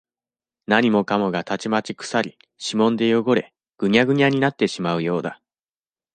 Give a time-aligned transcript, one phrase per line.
[0.65, 5.39] 何もかもがたちまち腐り、指紋でよごれ、ぐにゃぐにゃになってしまうようだ。